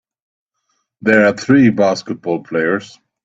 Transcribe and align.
There 1.03 1.27
are 1.27 1.37
three 1.37 1.69
basketball 1.69 2.41
players 2.41 2.97